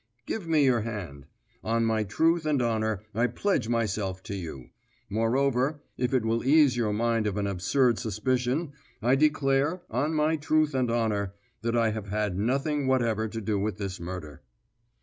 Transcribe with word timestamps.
"Give 0.25 0.47
me 0.47 0.65
your 0.65 0.81
hand. 0.81 1.27
On 1.63 1.85
my 1.85 2.03
truth 2.03 2.43
and 2.47 2.59
honour 2.59 3.03
I 3.13 3.27
pledge 3.27 3.67
myself 3.69 4.23
to 4.23 4.35
you. 4.35 4.69
Moreover, 5.11 5.83
if 5.95 6.11
it 6.11 6.25
will 6.25 6.43
ease 6.43 6.75
your 6.75 6.91
mind 6.91 7.27
of 7.27 7.37
an 7.37 7.45
absurd 7.45 7.99
suspicion, 7.99 8.73
I 9.03 9.13
declare, 9.13 9.83
on 9.91 10.15
my 10.15 10.37
truth 10.37 10.73
and 10.73 10.89
honour, 10.89 11.35
that 11.61 11.77
I 11.77 11.91
have 11.91 12.07
had 12.07 12.35
nothing 12.35 12.87
whatever 12.87 13.27
to 13.27 13.39
do 13.39 13.59
with 13.59 13.77
this 13.77 13.99
murder." 13.99 14.41